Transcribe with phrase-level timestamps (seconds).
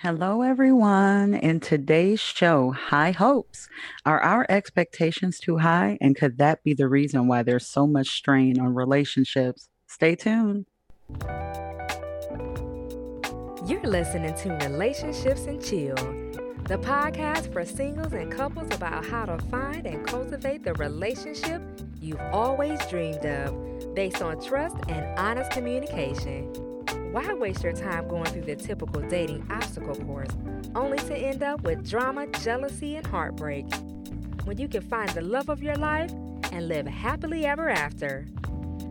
[0.00, 1.32] Hello, everyone.
[1.32, 3.66] In today's show, High Hopes.
[4.04, 5.96] Are our expectations too high?
[6.02, 9.70] And could that be the reason why there's so much strain on relationships?
[9.86, 10.66] Stay tuned.
[13.66, 15.94] You're listening to Relationships and Chill,
[16.64, 21.62] the podcast for singles and couples about how to find and cultivate the relationship
[22.02, 26.65] you've always dreamed of based on trust and honest communication.
[27.16, 30.28] Why waste your time going through the typical dating obstacle course
[30.74, 33.64] only to end up with drama, jealousy, and heartbreak?
[34.44, 36.10] When you can find the love of your life
[36.52, 38.26] and live happily ever after.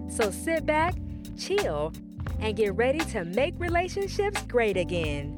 [0.09, 0.95] So sit back,
[1.37, 1.93] chill,
[2.39, 5.35] and get ready to make relationships great again.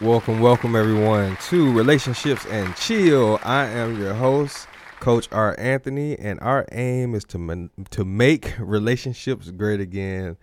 [0.00, 3.38] Welcome, welcome everyone to Relationships and Chill.
[3.44, 4.66] I am your host,
[5.00, 5.54] Coach R.
[5.58, 10.36] Anthony, and our aim is to man- to make relationships great again.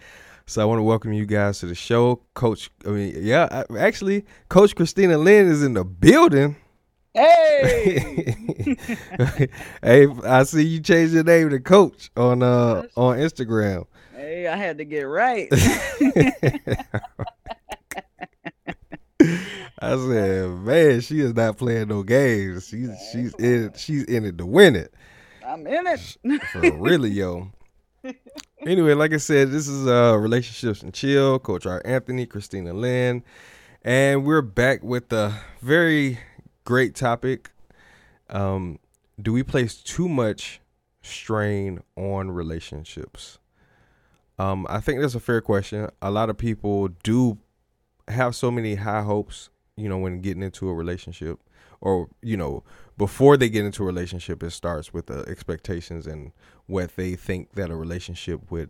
[0.46, 2.70] So I want to welcome you guys to the show, Coach.
[2.86, 6.58] I mean, yeah, actually, Coach Christina Lynn is in the building.
[7.14, 8.36] Hey,
[9.84, 13.86] hey, I see you changed your name to Coach on uh on Instagram.
[14.16, 15.48] hey, I had to get right.
[19.80, 22.68] I said, man, she is not playing no games.
[22.68, 24.94] She's she's in she's in it to win it.
[25.46, 26.18] I'm in it.
[26.52, 27.52] For really, yo.
[28.66, 31.38] Anyway, like I said, this is uh relationships and chill.
[31.38, 31.82] Coach R.
[31.84, 33.22] Anthony, Christina Lynn,
[33.82, 36.18] and we're back with a very
[36.64, 37.52] great topic.
[38.30, 38.80] Um,
[39.22, 40.62] do we place too much
[41.02, 43.40] strain on relationships?
[44.40, 45.90] Um, I think that's a fair question.
[46.02, 47.38] A lot of people do
[48.08, 51.40] have so many high hopes, you know, when getting into a relationship,
[51.82, 52.64] or you know,
[52.98, 56.32] before they get into a relationship, it starts with the expectations and
[56.68, 58.70] what they think that a relationship would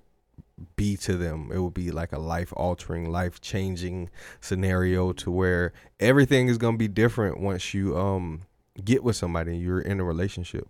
[0.76, 1.52] be to them.
[1.54, 4.10] It would be like a life altering, life changing
[4.42, 8.44] scenario to where everything is gonna be different once you um
[8.84, 10.68] get with somebody and you're in a relationship,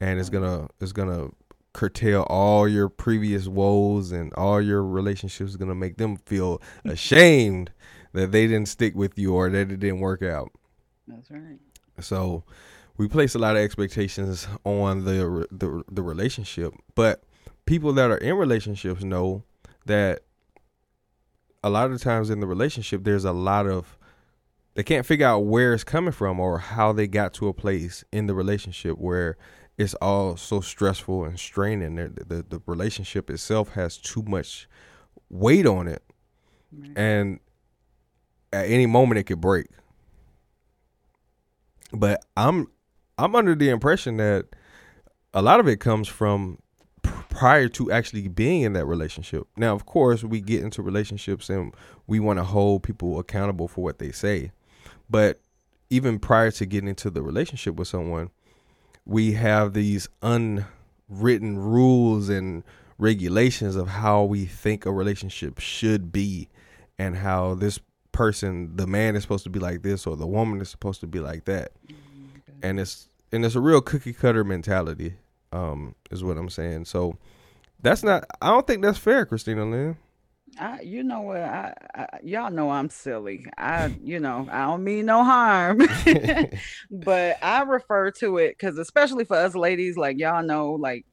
[0.00, 1.30] and it's gonna it's gonna
[1.72, 7.70] curtail all your previous woes and all your relationships is gonna make them feel ashamed
[8.12, 10.50] that they didn't stick with you or that it didn't work out.
[11.06, 11.58] That's right.
[12.00, 12.44] So
[12.96, 17.22] we place a lot of expectations on the the the relationship, but
[17.66, 19.42] people that are in relationships know
[19.86, 20.22] that
[21.64, 23.96] a lot of times in the relationship there's a lot of
[24.74, 28.04] they can't figure out where it's coming from or how they got to a place
[28.10, 29.36] in the relationship where
[29.76, 31.96] it's all so stressful and straining.
[31.96, 34.66] The, the, the relationship itself has too much
[35.28, 36.02] weight on it,
[36.72, 36.92] Right.
[36.96, 37.40] and
[38.52, 39.66] at any moment it could break.
[41.92, 42.68] But I'm
[43.18, 44.46] I'm under the impression that
[45.34, 46.58] a lot of it comes from
[47.02, 49.46] prior to actually being in that relationship.
[49.56, 51.74] Now, of course, we get into relationships and
[52.06, 54.52] we want to hold people accountable for what they say.
[55.08, 55.40] But
[55.90, 58.30] even prior to getting into the relationship with someone,
[59.04, 62.62] we have these unwritten rules and
[62.98, 66.48] regulations of how we think a relationship should be
[66.98, 67.80] and how this
[68.12, 71.06] person the man is supposed to be like this or the woman is supposed to
[71.06, 71.72] be like that
[72.62, 75.14] and it's and it's a real cookie cutter mentality
[75.52, 77.16] um is what i'm saying so
[77.80, 79.96] that's not i don't think that's fair christina lynn
[80.58, 81.40] I, you know what?
[81.40, 83.46] I, I, y'all know I'm silly.
[83.56, 85.78] I, you know, I don't mean no harm,
[86.90, 91.06] but I refer to it because, especially for us ladies, like y'all know, like,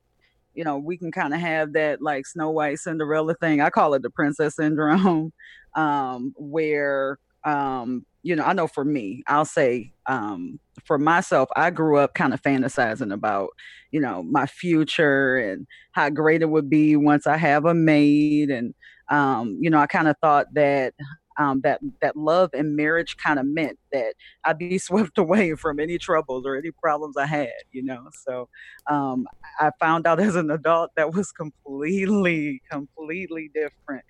[0.54, 3.62] you know, we can kind of have that like Snow White Cinderella thing.
[3.62, 5.32] I call it the princess syndrome,
[5.76, 11.70] um, where, um, you know, I know for me, I'll say, um, for myself, I
[11.70, 13.50] grew up kind of fantasizing about,
[13.92, 18.50] you know, my future and how great it would be once I have a maid
[18.50, 18.74] and
[19.10, 20.94] um, you know, I kind of thought that
[21.38, 24.14] um, that that love and marriage kind of meant that
[24.44, 28.10] I'd be swept away from any troubles or any problems I had, you know.
[28.26, 28.50] So
[28.88, 29.26] um,
[29.60, 34.04] I found out as an adult that was completely, completely different.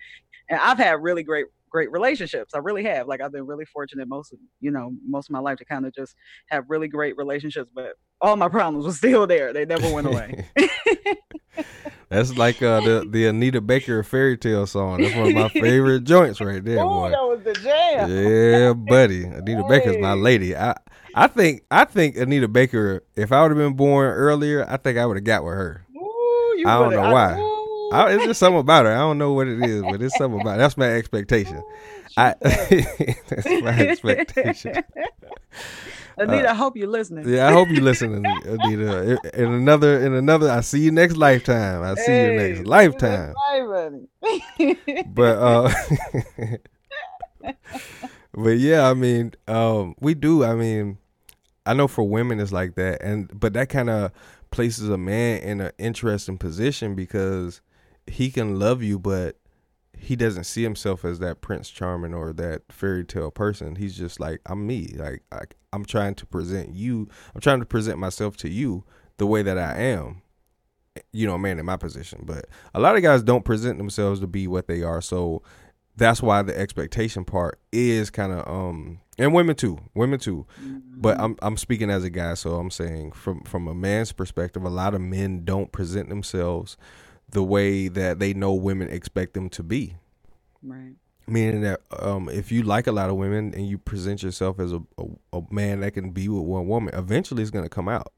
[0.50, 2.54] And I've had really great, great relationships.
[2.54, 3.06] I really have.
[3.06, 5.86] Like I've been really fortunate most of, you know, most of my life to kind
[5.86, 6.16] of just
[6.48, 7.70] have really great relationships.
[7.74, 9.52] But all my problems were still there.
[9.52, 10.48] They never went away.
[12.08, 16.04] that's like uh the the anita baker fairy tale song that's one of my favorite
[16.04, 18.10] joints right there oh, that was the jam.
[18.10, 20.74] yeah buddy anita baker's my lady i
[21.14, 24.96] i think i think anita baker if i would have been born earlier i think
[24.96, 27.49] i would have got with her Ooh, you I don't know why.
[27.92, 28.92] I, it's just something about her.
[28.92, 31.62] I don't know what it is, but it's something about that's my expectation.
[32.16, 34.74] I that's my expectation.
[36.20, 37.26] Anita, uh, I hope you're listening.
[37.26, 39.18] Yeah, I hope you're listening, Anita.
[39.34, 41.82] In another, in another, I see you next lifetime.
[41.82, 43.34] I see hey, you next lifetime.
[45.14, 45.72] but uh,
[48.34, 50.44] but yeah, I mean, um, we do.
[50.44, 50.98] I mean,
[51.64, 54.12] I know for women it's like that, and but that kind of
[54.50, 57.62] places a man in an interesting position because
[58.06, 59.36] he can love you, but
[59.96, 63.76] he doesn't see himself as that Prince Charming or that fairy tale person.
[63.76, 64.94] He's just like I'm me.
[64.96, 65.42] Like I,
[65.72, 67.08] I'm trying to present you.
[67.34, 68.84] I'm trying to present myself to you
[69.18, 70.22] the way that I am.
[71.12, 72.24] You know, man in my position.
[72.24, 75.00] But a lot of guys don't present themselves to be what they are.
[75.00, 75.42] So
[75.96, 80.78] that's why the expectation part is kind of um and women too women too mm-hmm.
[80.96, 84.64] but i'm i'm speaking as a guy so i'm saying from from a man's perspective
[84.64, 86.76] a lot of men don't present themselves
[87.30, 89.96] the way that they know women expect them to be.
[90.62, 90.94] Right.
[91.26, 94.72] Meaning that um, if you like a lot of women and you present yourself as
[94.72, 97.88] a, a, a man that can be with one woman, eventually it's going to come
[97.88, 98.12] out.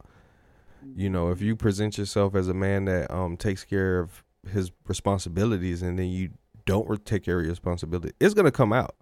[0.97, 4.73] You know, if you present yourself as a man that um, takes care of his
[4.88, 6.31] responsibilities and then you
[6.67, 8.97] don't take care of your responsibility, it's going to come out.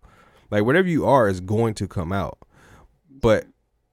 [0.50, 2.38] Like whatever you are is going to come out.
[3.08, 3.46] But,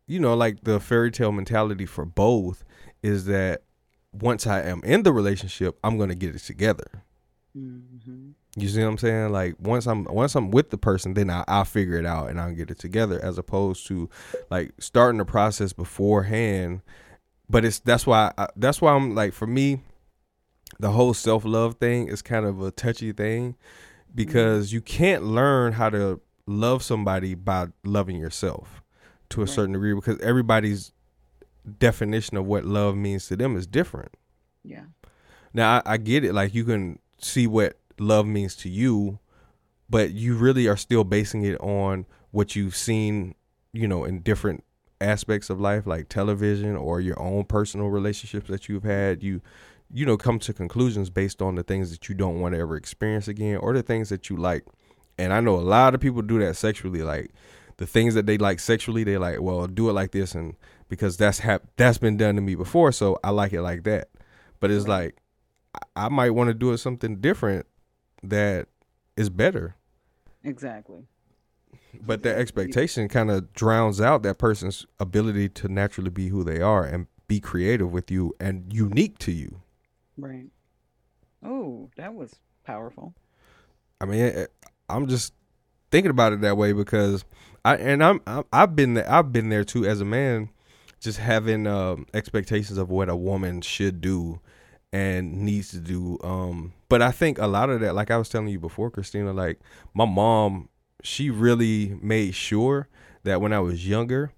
[0.05, 2.65] you know, like the fairy tale mentality for both
[3.01, 3.61] is that
[4.21, 7.03] once I am in the relationship, I'm gonna get it together.
[7.57, 8.31] Mm-hmm.
[8.55, 9.31] You see what I'm saying?
[9.31, 12.39] Like once I'm once I'm with the person, then I, I'll figure it out and
[12.39, 13.19] I'll get it together.
[13.23, 14.09] As opposed to
[14.49, 16.81] like starting the process beforehand.
[17.49, 19.81] But it's that's why I, that's why I'm like for me,
[20.79, 23.55] the whole self love thing is kind of a touchy thing
[24.13, 24.75] because mm-hmm.
[24.75, 28.81] you can't learn how to love somebody by loving yourself
[29.29, 29.53] to a right.
[29.53, 30.93] certain degree because everybody's
[31.67, 34.13] definition of what love means to them is different.
[34.63, 34.85] Yeah.
[35.53, 36.33] Now I, I get it.
[36.33, 39.19] Like you can see what love means to you,
[39.89, 43.35] but you really are still basing it on what you've seen,
[43.73, 44.63] you know, in different
[44.99, 49.23] aspects of life, like television or your own personal relationships that you've had.
[49.23, 49.41] You,
[49.91, 52.75] you know, come to conclusions based on the things that you don't want to ever
[52.75, 54.65] experience again or the things that you like.
[55.17, 57.01] And I know a lot of people do that sexually.
[57.01, 57.31] Like
[57.77, 60.55] the things that they like sexually, they like, well, do it like this and
[60.89, 64.09] because that's hap- that's been done to me before, so I like it like that.
[64.59, 65.05] But it's right.
[65.05, 65.21] like
[65.95, 67.65] I, might want to do it something different
[68.23, 68.67] that
[69.15, 69.75] is better.
[70.43, 71.03] Exactly.
[72.01, 76.61] But that expectation kind of drowns out that person's ability to naturally be who they
[76.61, 79.61] are and be creative with you and unique to you.
[80.17, 80.47] Right.
[81.43, 83.13] Oh, that was powerful.
[83.99, 84.45] I mean, eh, eh,
[84.89, 85.33] I'm just
[85.91, 87.25] thinking about it that way because
[87.65, 90.49] I and I'm, i have been there, I've been there too as a man
[90.99, 94.39] just having um, expectations of what a woman should do
[94.91, 96.17] and needs to do.
[96.23, 99.33] Um, but I think a lot of that, like I was telling you before, Christina,
[99.33, 99.59] like
[99.93, 100.69] my mom,
[101.03, 102.87] she really made sure
[103.23, 104.31] that when I was younger,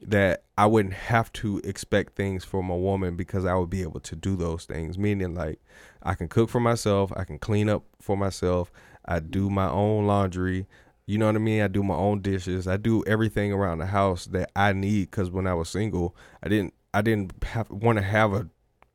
[0.00, 4.00] that I wouldn't have to expect things from a woman because I would be able
[4.00, 4.98] to do those things.
[4.98, 5.60] Meaning, like,
[6.02, 8.70] I can cook for myself, I can clean up for myself,
[9.06, 10.66] I do my own laundry,
[11.06, 11.60] you know what I mean?
[11.60, 12.66] I do my own dishes.
[12.66, 16.48] I do everything around the house that I need because when I was single, I
[16.48, 18.48] didn't I didn't have want to have a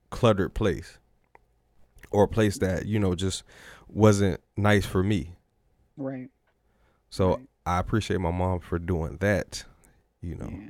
[0.10, 0.98] cluttered place
[2.12, 3.44] or a place that you know just
[3.88, 5.36] wasn't nice for me.
[5.98, 6.30] Right.
[7.10, 7.48] So right.
[7.66, 9.64] I appreciate my mom for doing that.
[10.22, 10.50] You know.
[10.52, 10.70] Yeah.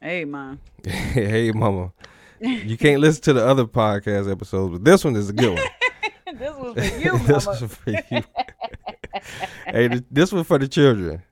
[0.00, 0.60] Hey, mom.
[0.84, 1.92] hey, mama.
[2.40, 5.66] You can't listen to the other podcast episodes, but this one is a good one.
[6.38, 7.26] this was for you, mama.
[7.26, 8.00] this was for you
[9.66, 11.22] hey, this was for the children.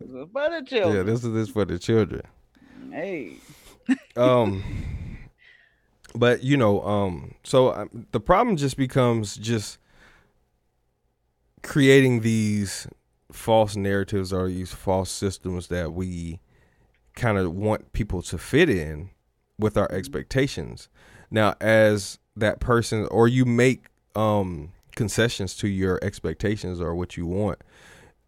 [0.00, 0.96] This was for the children.
[0.96, 2.22] Yeah, this is this for the children.
[2.90, 3.36] Hey.
[4.16, 4.62] um.
[6.14, 9.78] But you know, um, so um, the problem just becomes just
[11.62, 12.86] creating these
[13.32, 16.40] false narratives or these false systems that we
[17.16, 19.10] kind of want people to fit in
[19.58, 20.88] with our expectations.
[21.30, 27.26] Now, as that person, or you make um concessions to your expectations or what you
[27.26, 27.60] want,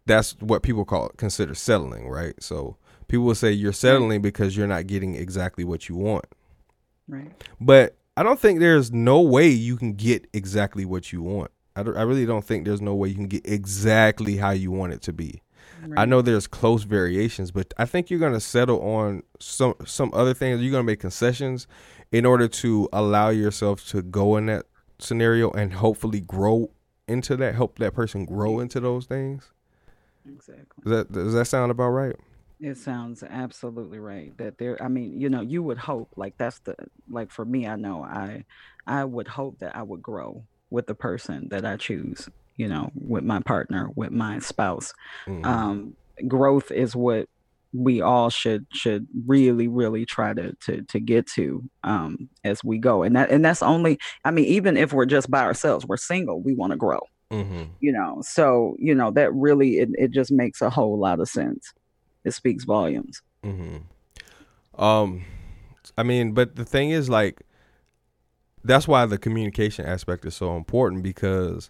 [0.05, 2.41] that's what people call consider settling, right?
[2.41, 2.77] So
[3.07, 6.25] people will say you're settling because you're not getting exactly what you want.
[7.07, 7.31] Right.
[7.59, 11.51] But I don't think there's no way you can get exactly what you want.
[11.75, 14.93] I, I really don't think there's no way you can get exactly how you want
[14.93, 15.41] it to be.
[15.81, 15.99] Right.
[15.99, 20.11] I know there's close variations, but I think you're going to settle on some some
[20.13, 20.61] other things.
[20.61, 21.67] You're going to make concessions
[22.11, 24.65] in order to allow yourself to go in that
[24.99, 26.69] scenario and hopefully grow
[27.07, 29.51] into that, help that person grow into those things.
[30.27, 30.83] Exactly.
[30.83, 32.15] Does that does that sound about right?
[32.59, 34.37] It sounds absolutely right.
[34.37, 36.75] That there, I mean, you know, you would hope like that's the
[37.09, 37.65] like for me.
[37.65, 38.43] I know I,
[38.85, 42.29] I would hope that I would grow with the person that I choose.
[42.57, 44.93] You know, with my partner, with my spouse.
[45.25, 45.45] Mm-hmm.
[45.45, 45.95] Um,
[46.27, 47.29] growth is what
[47.73, 52.77] we all should should really really try to to to get to um as we
[52.77, 53.03] go.
[53.03, 56.41] And that and that's only i mean even if we're just by ourselves we're single
[56.41, 56.99] we want to grow.
[57.31, 57.65] Mm-hmm.
[57.79, 61.29] you know so you know that really it, it just makes a whole lot of
[61.29, 61.73] sense.
[62.23, 63.21] It speaks volumes.
[63.43, 63.77] Mm-hmm.
[64.81, 65.23] Um,
[65.97, 67.41] I mean, but the thing is, like,
[68.63, 71.69] that's why the communication aspect is so important because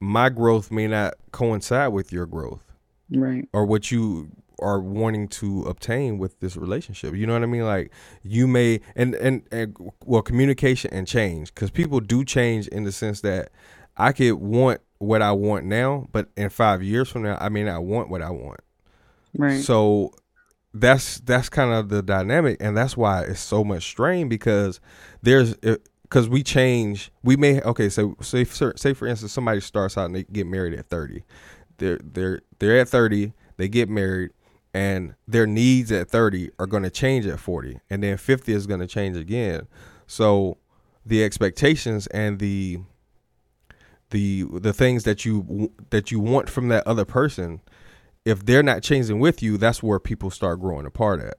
[0.00, 2.62] my growth may not coincide with your growth
[3.10, 3.48] right.
[3.52, 7.14] or what you are wanting to obtain with this relationship.
[7.14, 7.64] You know what I mean?
[7.64, 7.92] Like,
[8.22, 12.92] you may and and, and well, communication and change because people do change in the
[12.92, 13.50] sense that
[13.96, 17.64] I could want what I want now, but in five years from now, I may
[17.64, 18.60] not want what I want.
[19.36, 20.12] right So
[20.72, 24.80] that's that's kind of the dynamic, and that's why it's so much strain because
[25.22, 27.10] there's eh, because we change.
[27.22, 27.88] We may okay.
[27.88, 31.24] So say say for instance, somebody starts out and they get married at thirty.
[31.78, 33.32] They're they're they're at thirty.
[33.56, 34.30] They get married,
[34.74, 38.66] and their needs at thirty are going to change at forty, and then fifty is
[38.66, 39.66] going to change again.
[40.06, 40.58] So
[41.06, 42.80] the expectations and the
[44.10, 47.60] the the things that you that you want from that other person
[48.24, 51.36] if they're not changing with you, that's where people start growing apart at.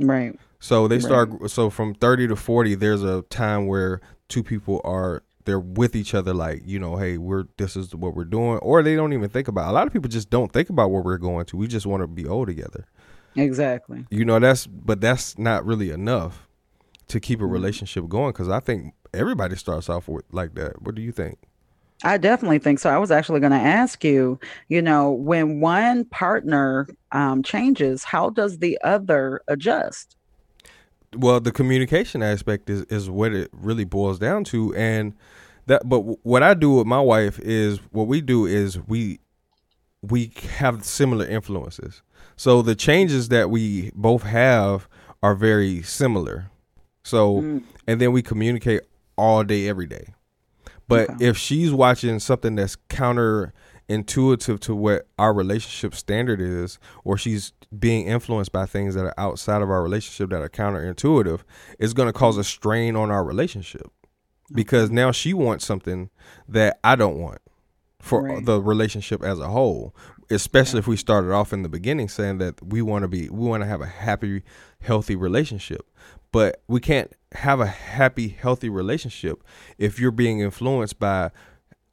[0.00, 4.80] right So they start so from 30 to 40 there's a time where two people
[4.84, 8.58] are they're with each other like, you know, hey, we're this is what we're doing
[8.58, 9.68] or they don't even think about.
[9.70, 11.56] A lot of people just don't think about where we're going to.
[11.56, 12.86] We just want to be old together.
[13.36, 16.46] exactly You know, that's but that's not really enough
[17.08, 17.50] to keep a Mhm.
[17.52, 20.82] relationship going cuz I think everybody starts off with like that.
[20.82, 21.38] What do you think?
[22.02, 22.90] I definitely think so.
[22.90, 28.28] I was actually going to ask you, you know, when one partner um, changes, how
[28.30, 30.16] does the other adjust?
[31.16, 35.14] Well the communication aspect is is what it really boils down to and
[35.66, 39.18] that but what i do with my wife is what we do is we
[40.02, 42.02] we have similar influences.
[42.36, 44.86] So the changes that we both have
[45.22, 46.50] are very similar.
[47.02, 48.82] So Mm, and then we communicate
[49.16, 50.12] all day every day.
[50.88, 51.24] But Okay.
[51.26, 52.76] if she's watching something that's
[53.88, 59.14] counterintuitive to what our relationship standard is or she's being influenced by things that are
[59.18, 61.40] outside of our relationship that are counterintuitive
[61.78, 63.90] it's going to cause a strain on our relationship.
[64.52, 66.10] Because now she wants something
[66.48, 67.40] that I don't want
[68.00, 68.44] for Right.
[68.44, 69.94] the relationship as a whole
[70.30, 73.46] especially if we started off in the beginning saying that we want to be we
[73.46, 74.42] want to have a happy
[74.80, 75.82] healthy relationship.
[76.32, 79.42] But we can't have a happy healthy relationship
[79.78, 81.30] if you're being influenced by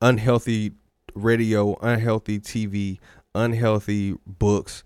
[0.02, 0.72] unhealthy
[1.16, 3.00] radio unhealthy tv
[3.36, 4.84] unhealthy books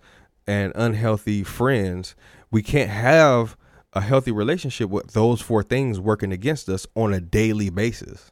[0.47, 2.15] and unhealthy friends
[2.51, 3.57] we can't have
[3.93, 8.31] a healthy relationship with those four things working against us on a daily basis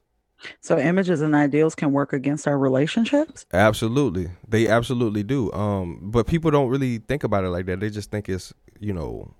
[0.62, 3.46] So images and ideals can work against our relationships?
[3.54, 4.30] Absolutely.
[4.48, 5.52] They absolutely do.
[5.54, 7.80] Um, but people don't really think about it like that.
[7.80, 9.34] They just think it's, you know,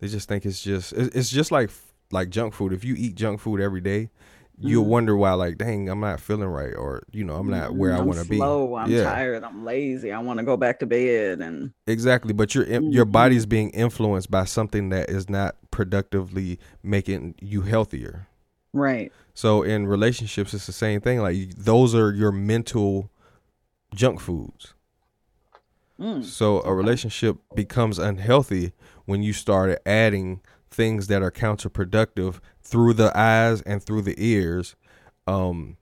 [0.00, 1.70] they just think it's just it's just like
[2.10, 2.72] like junk food.
[2.72, 4.10] If you eat junk food every day,
[4.60, 4.88] you'll Mhm.
[4.88, 7.96] wonder why like, dang, I'm not feeling right or, you know, I'm not where I
[7.96, 8.36] Mm, I'm want to be.
[8.36, 9.04] slow, I'm Yeah.
[9.04, 13.04] tired, I'm lazy, I want to go back to bed and Exactly, but your your
[13.04, 13.12] Mhm.
[13.12, 18.26] body's being influenced by something that is not productively making you healthier.
[18.72, 19.12] right.
[19.34, 21.20] So in relationships, it's the same thing.
[21.20, 23.10] Like those are your mental
[23.94, 24.74] junk foods.
[25.98, 28.72] Mm, So a relationship becomes unhealthy
[29.04, 30.40] when you start adding
[30.74, 34.76] things that are counterproductive through the eyes and through the ears
[35.26, 35.76] um,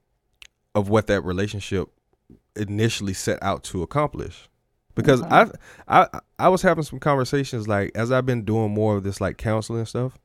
[0.74, 1.88] of what that relationship
[2.56, 4.48] initially set out to accomplish.
[4.94, 5.50] Because Okay.
[5.88, 9.20] I I I was having some conversations like as I've been doing more of this
[9.22, 10.18] like counseling stuff.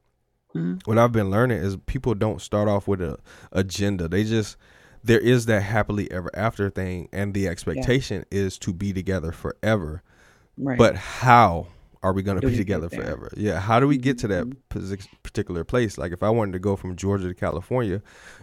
[0.54, 0.86] Mhm.
[0.86, 3.18] What I've been learning is people don't start off with a
[3.54, 4.10] agenda.
[4.10, 4.58] They just
[5.04, 10.04] there is that happily ever after thing, and the expectation is to be together forever.
[10.58, 10.78] Right.
[10.78, 11.68] But how
[12.04, 13.32] are we going to be together forever?
[13.36, 13.60] Yeah.
[13.60, 14.58] How do we get to that Mhm.
[14.70, 15.98] posi- particular place?
[15.98, 18.02] Like, if I wanted to go from Georgia to California,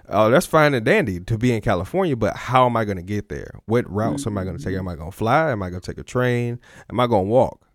[0.08, 2.16] oh, that's fine and dandy to be in California.
[2.16, 3.60] But how am I going to get there?
[3.66, 4.76] What routes am I going to take?
[4.76, 5.50] Am I going to fly?
[5.50, 6.58] Am I going to take a train?
[6.90, 7.66] Am I going to walk?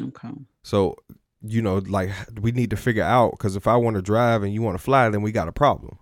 [0.00, 0.30] okay.
[0.62, 0.96] So,
[1.42, 4.52] you know, like we need to figure out because if I want to drive and
[4.52, 5.98] you want to fly, then we got a problem.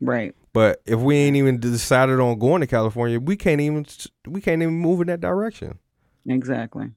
[0.00, 0.34] Right.
[0.52, 3.86] But if we ain't even decided on going to California, we can't even
[4.26, 5.78] we can't even move in that direction.
[6.26, 6.90] Exactly.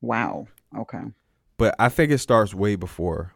[0.00, 0.46] Wow.
[0.76, 1.02] Okay.
[1.56, 3.34] But I think it starts way before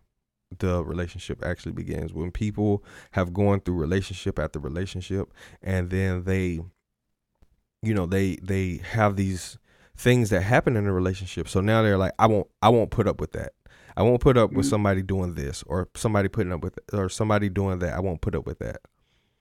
[0.59, 2.13] the relationship actually begins.
[2.15, 6.61] When people have gone through relationship after relationship and then they
[7.83, 9.59] you know, they they have these
[9.97, 11.49] things that happen in a relationship.
[11.49, 13.53] So now they're like I won't I won't put up with that.
[13.97, 14.71] I won't put up with Mhm.
[14.71, 17.95] somebody doing this or somebody putting up with or somebody doing that.
[17.95, 18.81] I won't put up with that.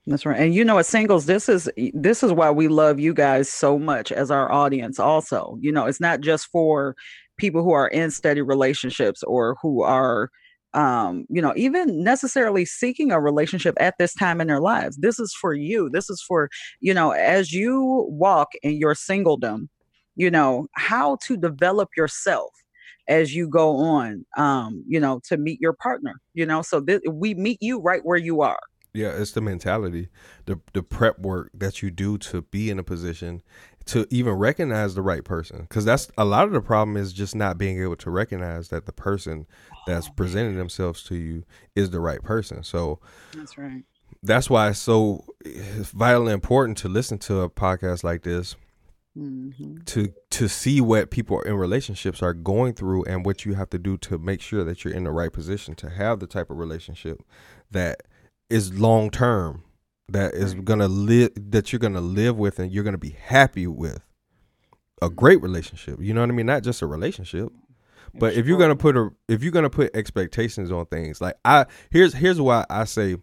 [0.05, 0.37] That's right.
[0.39, 3.79] And you know, as singles, this is this is why we love you guys so
[3.79, 5.57] much as our audience also.
[5.61, 6.95] You know, it's not just for
[7.37, 10.29] people who are in steady relationships or who are
[10.73, 14.97] um, you know, even necessarily seeking a relationship at this time in their lives.
[14.97, 15.89] This is for you.
[15.89, 16.49] This is for,
[16.79, 19.67] you know, as you walk in your singledom,
[20.15, 22.51] you know, how to develop yourself
[23.07, 27.01] as you go on, um, you know, to meet your partner, you know, so th-
[27.11, 28.59] we meet you right where you are.
[28.93, 30.09] Yeah, it's the mentality,
[30.45, 33.41] the the prep work that you do to be in a position
[33.85, 35.61] to even recognize the right person.
[35.61, 38.85] Because that's a lot of the problem is just not being able to recognize that
[38.85, 39.45] the person
[39.87, 41.43] that's presenting themselves to you
[41.75, 42.63] is the right person.
[42.63, 42.99] So
[43.35, 43.83] that's right.
[44.21, 48.55] that's why it's so vitally important to listen to a podcast like this
[49.17, 49.77] mm-hmm.
[49.85, 53.79] to to see what people in relationships are going through and what you have to
[53.79, 56.57] do to make sure that you're in the right position to have the type of
[56.57, 57.21] relationship
[57.71, 58.03] that
[58.49, 59.63] is long term
[60.09, 64.01] that is gonna live that you're gonna live with and you're gonna be happy with
[65.01, 65.99] a great relationship.
[65.99, 66.45] You know what i mean?
[66.45, 67.51] Not just a relationship
[68.13, 71.65] but if you're gonna put a if you're gonna put expectations on things like i
[71.89, 73.15] here's here's why i say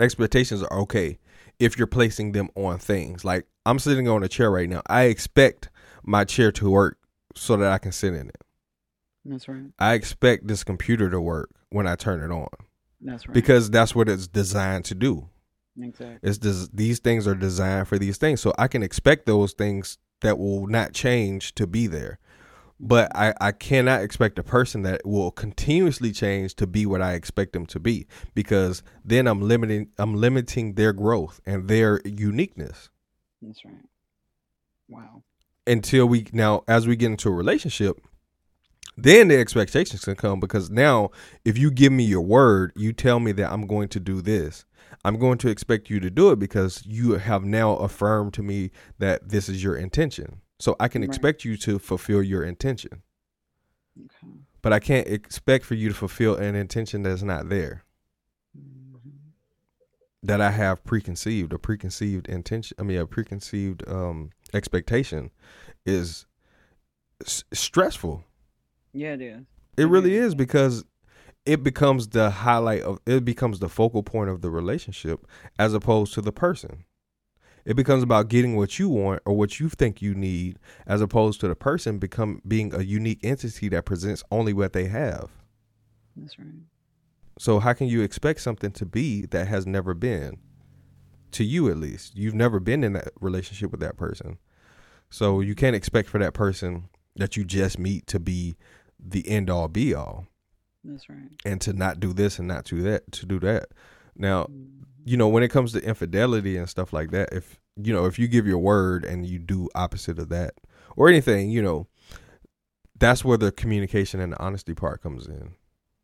[0.00, 1.18] expectations are okay
[1.58, 3.24] if you're placing them on things.
[3.24, 4.82] Like i'm sitting on a chair right now.
[4.86, 5.70] I expect
[6.02, 6.98] my chair to work
[7.34, 8.38] so that i can sit in it.
[9.24, 9.64] That's right.
[9.78, 12.48] I expect this computer to work when i turn it on
[13.00, 13.34] that's right.
[13.34, 15.28] because that's what it's designed to do
[15.80, 16.18] Exactly.
[16.22, 19.98] It's des- these things are designed for these things, so I can expect those things
[20.22, 22.18] that will not change to be there.
[22.78, 27.14] But I, I cannot expect a person that will continuously change to be what I
[27.14, 32.90] expect them to be because then I'm limiting I'm limiting their growth and their uniqueness.
[33.40, 33.74] That's right.
[34.88, 35.22] Wow.
[35.66, 37.98] Until we now as we get into a relationship,
[38.94, 41.10] then the expectations can come because now
[41.46, 44.66] if you give me your word, you tell me that I'm going to do this
[45.04, 48.70] I'm going to expect you to do it because you have now affirmed to me
[48.98, 50.40] that this is your intention.
[50.58, 51.08] So I can right.
[51.08, 53.02] expect you to fulfill your intention.
[53.98, 54.32] Okay.
[54.62, 57.84] But I can't expect for you to fulfill an intention that's not there.
[58.58, 59.10] Mm-hmm.
[60.22, 62.76] That I have preconceived, a preconceived intention.
[62.80, 65.30] I mean, a preconceived um, expectation
[65.84, 66.26] is
[67.24, 68.24] s- stressful.
[68.92, 69.40] Yeah, it is.
[69.76, 70.84] It, it really is, is because
[71.46, 75.26] it becomes the highlight of it becomes the focal point of the relationship
[75.58, 76.84] as opposed to the person.
[77.64, 81.40] It becomes about getting what you want or what you think you need as opposed
[81.40, 85.30] to the person become being a unique entity that presents only what they have.
[86.16, 86.48] That's right.
[87.38, 90.38] So how can you expect something to be that has never been?
[91.32, 92.16] To you at least.
[92.16, 94.38] You've never been in that relationship with that person.
[95.10, 98.56] So you can't expect for that person that you just meet to be
[98.98, 100.26] the end all be all.
[100.86, 101.30] That's right.
[101.44, 103.68] And to not do this and not do that, to do that.
[104.14, 104.84] Now, mm-hmm.
[105.04, 108.18] you know, when it comes to infidelity and stuff like that, if you know, if
[108.18, 110.54] you give your word and you do opposite of that
[110.96, 111.86] or anything, you know,
[112.98, 115.54] that's where the communication and the honesty part comes in.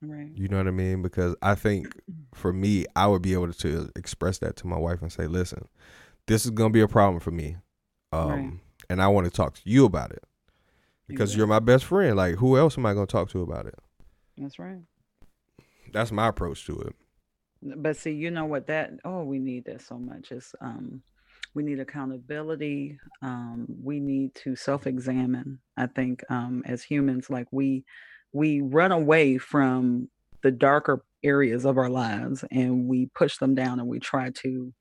[0.03, 0.31] Right.
[0.35, 1.01] You know what I mean?
[1.01, 1.95] Because I think
[2.35, 5.69] for me, I would be able to express that to my wife and say, "Listen,
[6.27, 7.57] this is going to be a problem for me."
[8.13, 8.53] Um, right.
[8.91, 10.23] and I want to talk to you about it
[11.09, 11.39] because exactly.
[11.39, 12.17] you're my best friend.
[12.17, 13.79] Like, who else am I going to talk to about it?
[14.43, 14.83] That's right.
[15.93, 16.95] That's my approach to it.
[17.63, 21.03] But see, you know what that oh, we need that so much is um
[21.55, 22.99] we need accountability.
[23.21, 25.59] Um, we need to self-examine.
[25.77, 27.85] I think um, as humans, like we
[28.33, 30.09] we run away from
[30.43, 34.73] the darker areas of our lives and we push them down and we try to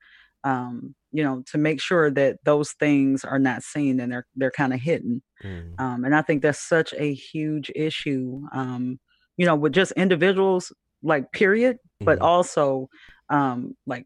[0.44, 4.52] um, you know to make sure that those things are not seen and they're they're
[4.52, 5.80] kind of hidden mm.
[5.80, 9.00] um, and i think that's such a huge issue um,
[9.42, 12.06] you know, with just individuals, like period, mm-hmm.
[12.06, 12.88] but also
[13.30, 14.06] um, like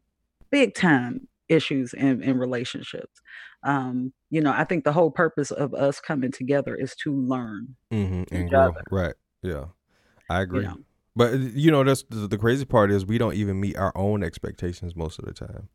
[0.50, 3.20] big time issues in, in relationships.
[3.62, 7.76] Um, you know, I think the whole purpose of us coming together is to learn
[7.92, 8.34] mm-hmm.
[8.34, 8.68] and grow.
[8.68, 8.82] Other.
[8.90, 9.12] Right.
[9.42, 9.66] Yeah.
[10.30, 10.62] I agree.
[10.62, 10.78] You know?
[11.14, 14.24] But you know, that's the, the, crazy part is we don't even meet our own
[14.24, 15.68] expectations most of the time.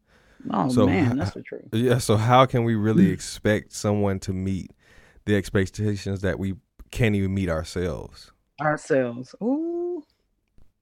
[0.49, 1.67] Oh so, man, that's the truth.
[1.71, 1.99] Yeah.
[1.99, 4.71] So how can we really expect someone to meet
[5.25, 6.55] the expectations that we
[6.89, 8.30] can't even meet ourselves?
[8.61, 9.35] Ourselves.
[9.41, 10.03] Ooh,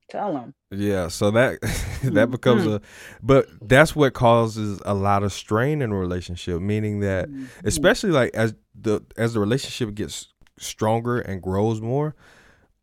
[0.09, 0.53] tell them.
[0.71, 1.59] Yeah, so that
[2.03, 2.75] that becomes mm-hmm.
[2.75, 2.81] a,
[3.21, 6.61] but that's what causes a lot of strain in a relationship.
[6.61, 7.45] Meaning that, mm-hmm.
[7.63, 12.15] especially like as the as the relationship gets stronger and grows more,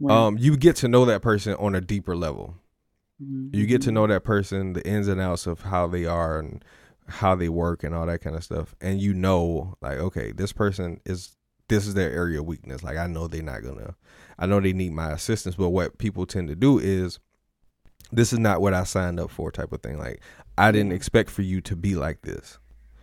[0.00, 0.14] right.
[0.14, 2.56] um, you get to know that person on a deeper level.
[3.22, 3.56] Mm-hmm.
[3.56, 3.94] You get to mm-hmm.
[3.94, 6.64] know that person, the ins and outs of how they are and
[7.08, 10.52] how they work and all that kind of stuff, and you know, like, okay, this
[10.52, 11.35] person is
[11.68, 12.82] this is their area of weakness.
[12.82, 13.94] Like, I know they're not gonna
[14.38, 17.18] I know they need my assistance, but what people tend to do is
[18.12, 19.98] this is not what I signed up for type of thing.
[19.98, 20.20] Like
[20.58, 22.58] I didn't expect for you to be like this.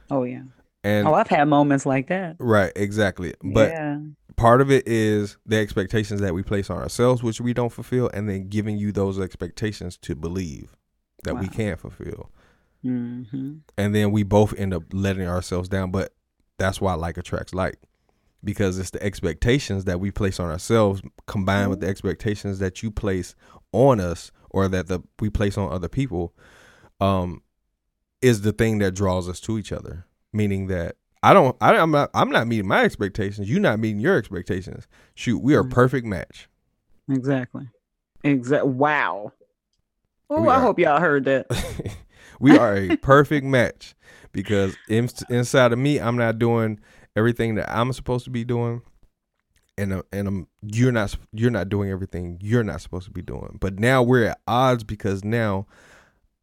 [0.10, 0.44] Oh yeah.
[0.84, 2.36] And oh, I've had moments like that.
[2.40, 3.34] Right, exactly.
[3.42, 4.00] But yeah.
[4.36, 8.10] part of it is the expectations that we place on ourselves, which we don't fulfill,
[8.14, 10.76] and then giving you those expectations to believe
[11.24, 11.54] that we Wow.
[11.54, 12.32] can fulfill.
[12.84, 13.54] Mm-hmm.
[13.78, 15.90] And then we both end up letting ourselves down.
[15.90, 16.14] But
[16.58, 17.80] that's why like attracts like.
[18.44, 22.92] Because it's the expectations that we place on ourselves combined with the expectations that you
[22.92, 23.36] place
[23.72, 26.34] on us or that the we place on other people,
[27.00, 27.42] um,
[28.22, 30.06] is the thing that draws us to each other.
[30.34, 33.50] Meaning that I don't I, I'm not I'm not meeting my expectations.
[33.50, 34.88] You're not meeting your expectations.
[35.16, 35.72] Shoot, we are a Mhm.
[35.72, 36.50] perfect match.
[37.10, 37.70] Exactly.
[38.24, 38.66] Exact.
[38.66, 39.32] Wow.
[40.30, 41.46] Oh, I hope y'all heard that.
[42.40, 43.94] we are a perfect match
[44.32, 46.80] because in, inside of me, I'm not doing
[47.16, 48.82] everything that I'm supposed to be doing,
[49.78, 53.22] and uh, and I'm you're not you're not doing everything you're not supposed to be
[53.22, 53.58] doing.
[53.60, 55.66] But now we're at odds because now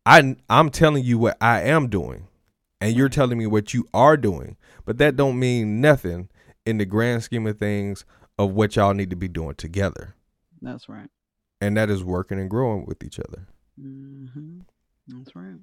[0.06, 2.26] I I'm telling you what I am doing,
[2.80, 4.56] and you're telling me what you are doing.
[4.84, 6.28] But that don't mean nothing
[6.66, 8.04] in the grand scheme of things
[8.38, 10.14] of what y'all need to be doing together,
[10.62, 11.08] That's right.
[11.60, 13.46] and that is working and growing with each other.
[13.80, 14.60] Mm-hmm.
[15.08, 15.56] That's right.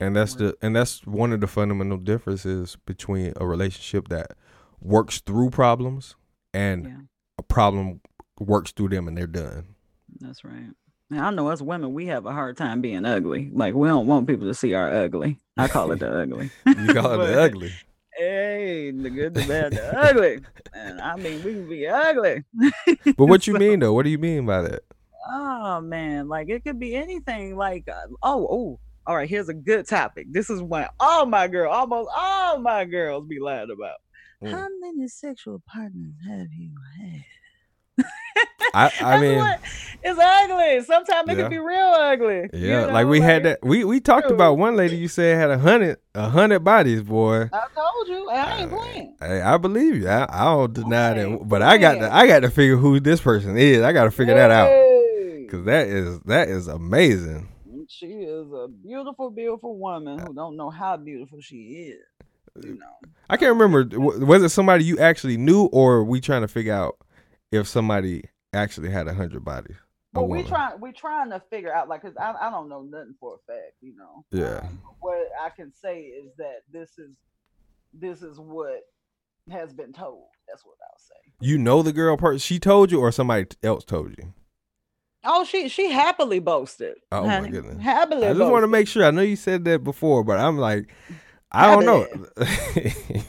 [0.00, 4.32] And that's the and that's one of the fundamental differences between a relationship that
[4.80, 6.16] works through problems
[6.54, 6.96] and Yeah,
[7.38, 8.00] a problem
[8.38, 9.74] works through them and they're done.
[10.20, 10.70] that's right.
[11.12, 13.50] Now, I know us women, we have a hard time being ugly.
[13.52, 15.38] Like we don't want people to see our ugly.
[15.56, 16.50] I call it the ugly.
[16.66, 17.72] You call it But, the ugly.
[18.16, 20.40] Hey, the good, the bad, the ugly.
[20.74, 22.44] And I mean, we can be ugly.
[23.16, 23.92] But what you mean though?
[23.92, 24.82] What do you mean by that?
[25.32, 27.56] Oh man, like it could be anything.
[27.56, 29.28] Like uh, oh oh, all right.
[29.28, 30.26] Here's a good topic.
[30.30, 33.96] This is one all my girl, almost all my girls be lying about.
[34.42, 34.50] Mm.
[34.52, 37.24] How many sexual partners have you had?
[38.72, 39.60] I I mean what-
[40.02, 40.82] it's ugly.
[40.84, 41.42] Sometimes it Yeah.
[41.42, 42.48] can be real ugly.
[42.54, 44.34] you yeah, know, like we had that we we talked True.
[44.34, 47.50] about one lady you said had a hundred a hundred bodies, boy.
[47.52, 49.16] I told you, I ain't playing.
[49.20, 50.08] Hey, I believe you.
[50.08, 52.14] I, I don't deny ain't that, but I got to.
[52.14, 53.82] I got to figure who this person is.
[53.82, 54.70] I got to figure that out
[55.42, 57.48] because that is that is amazing.
[57.92, 62.64] She is a beautiful, beautiful woman who don't know how beautiful she is.
[62.64, 63.10] You know.
[63.28, 63.98] I can't remember.
[63.98, 66.96] Was it somebody you actually knew, or we trying to figure out
[67.50, 69.76] if somebody actually had a hundred bodies?
[70.12, 73.14] But we trying we trying to figure out like 'cause I I don't know nothing
[73.18, 74.24] for a fact, you know.
[74.30, 74.58] Yeah.
[74.58, 77.10] Um, what I can say is that this is
[77.92, 78.82] this is what
[79.50, 80.26] has been told.
[80.48, 81.32] That's what I'll say.
[81.40, 82.38] You know the girl person.
[82.38, 84.32] She told you, or somebody else told you.
[85.24, 86.96] Oh, she she happily boasted.
[87.12, 87.82] Oh, my goodness.
[87.82, 88.26] Happily.
[88.26, 89.04] I just want to make sure.
[89.04, 90.94] I know you said that before, but I'm like,
[91.52, 92.06] I don't know.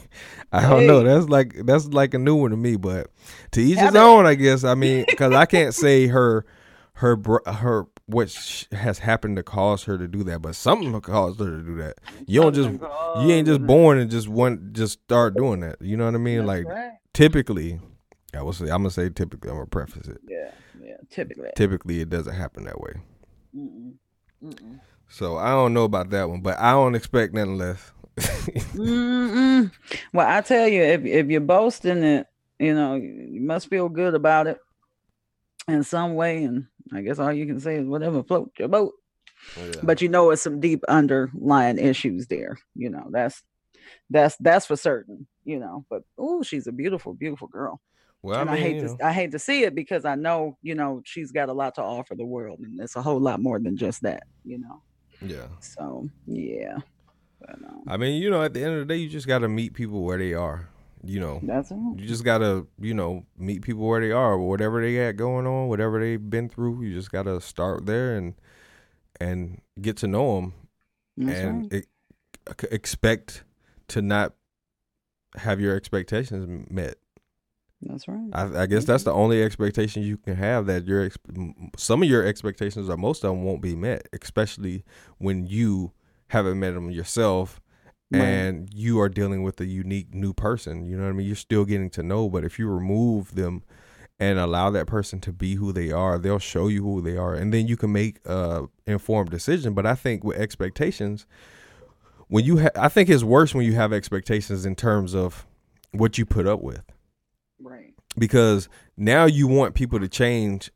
[0.52, 1.02] I don't know.
[1.02, 2.76] That's like that's like a new one to me.
[2.76, 3.10] But
[3.52, 4.64] to each his own, I guess.
[4.64, 6.44] I mean, because I can't say her,
[6.94, 11.40] her, her what sh- has happened to cause her to do that, but something caused
[11.40, 11.98] her to do that.
[12.26, 15.80] You don't just you ain't just born and just want just start doing that.
[15.80, 16.38] You know what I mean?
[16.38, 16.92] That's like right.
[17.14, 17.80] typically,
[18.34, 19.50] I will say I'm gonna say typically.
[19.50, 20.20] I'm gonna preface it.
[20.28, 20.71] Yeah, yeah.
[21.10, 21.50] Typically.
[21.56, 22.94] Typically, it doesn't happen that way.
[23.56, 23.94] Mm-mm.
[24.42, 24.80] Mm-mm.
[25.08, 27.92] So I don't know about that one, but I don't expect nothing less.
[30.12, 32.26] Well, I tell you, if if you're boasting it,
[32.58, 34.58] you know, you must feel good about it
[35.68, 36.44] in some way.
[36.44, 38.94] And I guess all you can say is whatever floats your boat.
[39.58, 42.58] Oh, but you know, it's some deep underlying issues there.
[42.74, 43.42] You know, that's
[44.10, 45.26] that's that's for certain.
[45.44, 47.80] You know, but oh, she's a beautiful, beautiful girl.
[48.22, 50.56] Well, and I I hate to know, I hate to see it because I know
[50.62, 53.40] you know she's got a lot to offer the world, and it's a whole lot
[53.40, 54.24] more than just that.
[54.44, 54.82] You know,
[55.20, 55.46] yeah.
[55.60, 56.78] so yeah.
[57.40, 59.40] But, um, I mean, you know, at the end of the day, you just got
[59.40, 60.68] to meet people where they are.
[61.04, 61.76] You know, that's it.
[61.96, 65.48] you just got to, you know, meet people where they are, whatever they got going
[65.48, 66.82] on, whatever they've been through.
[66.82, 68.34] You just got to start there and
[69.20, 70.54] and get to know them
[71.16, 71.84] That's and right.
[72.62, 73.42] e- expect
[73.88, 74.34] to not
[75.36, 76.96] have your expectations met.
[77.82, 78.30] That's right.
[78.32, 81.18] I, I guess that's the only expectation you can have that your ex-
[81.76, 84.84] some of your expectations or most of them won't be met, especially
[85.18, 85.92] when you
[86.28, 87.60] haven't met them yourself
[88.14, 88.20] Right.
[88.20, 90.84] and you are dealing with a unique new person.
[90.84, 91.26] You know what I mean?
[91.26, 93.62] You're still getting to know, but if you remove them
[94.20, 97.32] and allow that person to be who they are, they'll show you who they are,
[97.34, 99.72] and then you can make a informed decision.
[99.72, 101.24] But I think with expectations,
[102.28, 105.46] when you, ha- I think it's worse when you have expectations in terms of
[105.92, 106.82] what you put up with
[107.62, 107.94] Right.
[108.18, 110.70] because now you want people to change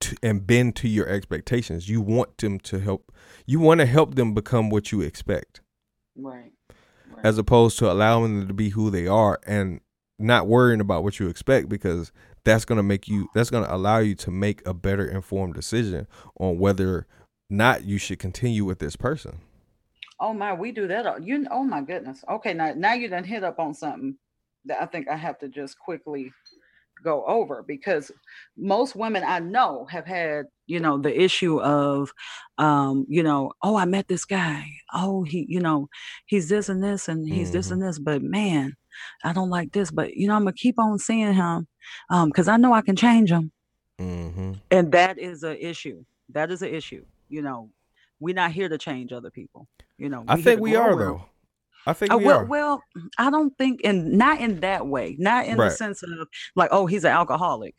[0.00, 1.88] to, and bend to your expectations.
[1.88, 3.12] You want them to help.
[3.46, 5.60] You want to help them become what you expect,
[6.16, 6.52] Right.
[7.14, 7.24] right.
[7.24, 9.80] as opposed to allowing them to be who they are and
[10.18, 12.10] not worrying about what you expect because
[12.44, 13.28] that's going to make you.
[13.34, 16.06] That's going to allow you to make a better informed decision
[16.40, 17.06] on whether
[17.50, 19.38] not you should continue with this person.
[20.18, 21.06] Oh my, we do that.
[21.06, 22.24] all- You oh my goodness.
[22.28, 24.16] Okay, now now you done hit up on something
[24.66, 26.32] that I think I have to just quickly
[27.02, 28.12] go over because
[28.56, 32.12] most women I know have had, you know, the issue of,
[32.58, 34.70] um, you know, oh, I met this guy.
[34.94, 35.88] Oh, he, you know,
[36.26, 37.72] he's this and this and he's this Mhm.
[37.72, 38.76] and this, but man,
[39.24, 39.90] I don't like this.
[39.90, 41.66] But you know, I'm gonna keep on seeing him
[42.10, 43.50] um, because I know I can change him.
[43.98, 44.52] Mm-hmm.
[44.70, 46.04] And that is an issue.
[46.30, 47.04] That is an issue.
[47.28, 47.70] You know,
[48.20, 49.66] we're not here to change other people.
[49.98, 51.24] You know, I think we are though.
[51.86, 52.44] I think Uh, we well, are.
[52.44, 52.82] well,
[53.18, 55.68] I don't think, and not in that way, not in Right.
[55.70, 56.10] the sense of
[56.54, 57.74] like, oh, he's an alcoholic,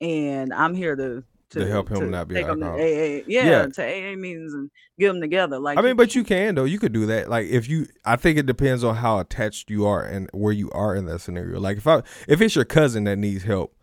[0.00, 2.84] and I'm here to To help him not be an take him to alcoholic.
[2.92, 3.66] AA, yeah, Yeah.
[3.66, 5.58] to AA meetings and get them together.
[5.58, 6.64] Like, I mean, but you can though.
[6.64, 7.28] You could do that.
[7.28, 10.70] Like if you, I think it depends on how attached you are and where you
[10.70, 11.60] are in that scenario.
[11.60, 13.76] Like if I, if it's your cousin that needs help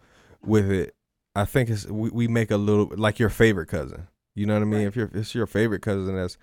[0.44, 0.96] with it,
[1.36, 4.08] I think it's we, we make a little like your favorite cousin.
[4.34, 4.80] You know what I mean?
[4.80, 4.88] Right.
[4.88, 6.38] If you're, if it's your favorite cousin, that's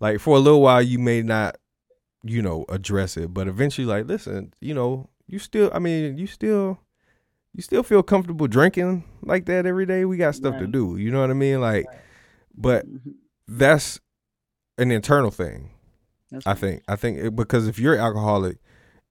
[0.00, 1.56] like for a little while you may not,
[2.24, 6.26] you know, address it, but eventually, like, listen, you know, you still, I mean, you
[6.26, 6.78] still.
[7.54, 10.06] You still feel comfortable drinking like that every day?
[10.06, 10.96] We got stuff to do.
[10.96, 11.60] You know what I mean?
[11.60, 11.98] Like, Right.
[12.56, 13.14] but Mhm.
[13.46, 14.00] that's
[14.78, 15.68] an internal thing.
[16.30, 16.58] That's I right.
[16.58, 16.82] think.
[16.88, 18.56] I think it, because if you're alcoholic,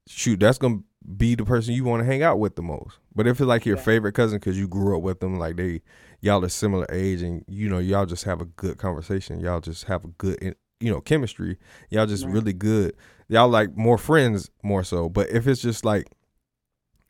[0.07, 0.79] shoot, that's gonna
[1.17, 2.97] be the person you want to hang out with the most.
[3.13, 3.83] But if it's like your Yeah.
[3.83, 5.83] favorite cousin because you grew up with them, like they,
[6.21, 9.39] y'all are similar age, and you know y'all just have a good conversation.
[9.39, 11.57] Y'all just have a good, you know, chemistry.
[11.89, 12.33] Y'all just Right.
[12.33, 12.95] really good.
[13.29, 15.07] Y'all like more friends more so.
[15.09, 16.07] But if it's just like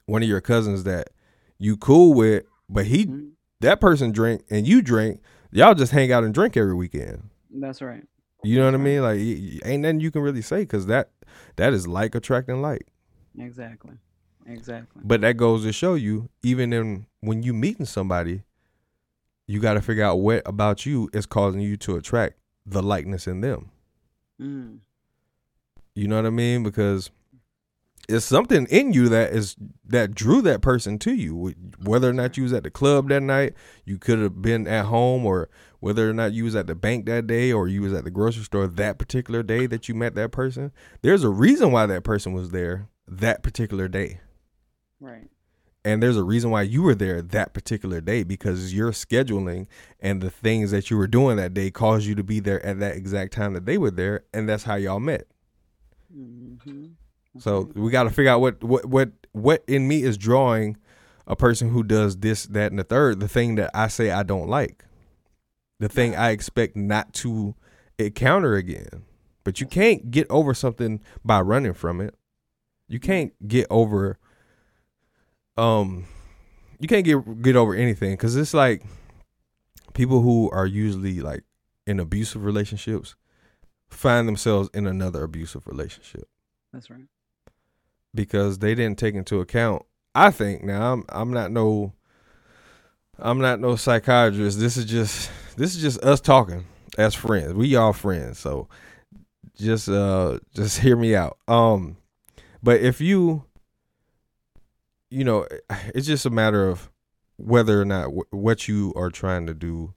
[0.05, 1.09] one of your cousins that
[1.57, 3.31] you cool with, but he Mhm.
[3.61, 7.29] that person drink and you drink, y'all just hang out and drink every weekend.
[7.49, 8.03] That's right.
[8.43, 9.01] You know what I mean?
[9.01, 9.19] Like,
[9.65, 11.11] ain't nothing you can really say because that
[11.57, 12.87] that is like attracting like.
[13.37, 13.93] Exactly.
[14.47, 15.01] Exactly.
[15.05, 18.41] But that goes to show you, even in when you meeting somebody,
[19.47, 23.27] you got to figure out what about you is causing you to attract the likeness
[23.27, 23.71] in them.
[24.39, 24.79] Mm.
[25.95, 26.63] You know what I mean?
[26.63, 27.11] Because
[28.07, 31.53] it's something in you that is that drew that person to you.
[31.83, 33.53] Whether or not you was at the club that night,
[33.85, 37.05] you could have been at home, or whether or not you was at the bank
[37.05, 40.15] that day, or you was at the grocery store that particular day that you met
[40.15, 40.71] that person.
[41.01, 44.21] There's a reason why that person was there that particular day.
[44.99, 45.29] Right.
[45.83, 49.67] And there's a reason why you were there that particular day because your scheduling
[49.99, 52.79] and the things that you were doing that day caused you to be there at
[52.79, 55.25] that exact time that they were there, and that's how y'all met.
[56.13, 56.87] hmm
[57.37, 60.77] So we got to figure out what what what what in me is drawing
[61.27, 63.19] a person who does this, that, and the third.
[63.19, 64.85] The thing that I say I don't like,
[65.79, 67.55] the thing I expect not to
[67.97, 69.03] encounter again.
[69.43, 72.13] But you can't get over something by running from it.
[72.87, 74.17] You can't get over.
[75.61, 76.05] Um,
[76.79, 78.83] you can't get get over anything because it's like
[79.93, 81.43] people who are usually like
[81.85, 83.15] in abusive relationships
[83.89, 86.27] find themselves in another abusive relationship
[86.73, 87.05] That's right.
[88.15, 89.83] because they didn't take into account.
[90.15, 91.93] I think now I'm I'm not no
[93.19, 94.59] I'm not no psychiatrist.
[94.59, 96.65] This is just this is just us talking
[96.97, 97.53] as friends.
[97.53, 98.67] We all friends, so
[99.55, 101.37] just uh just hear me out.
[101.47, 101.97] Um,
[102.63, 103.45] but if you
[105.11, 105.45] you know,
[105.93, 106.89] it's just a matter of
[107.37, 109.93] whether or not w- what you are trying to do.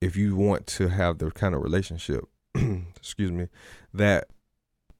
[0.00, 3.48] If you want to have the kind of relationship, excuse me,
[3.94, 4.28] that